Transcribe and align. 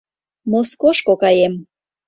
—Москошко 0.51 1.13
каем. 1.21 1.53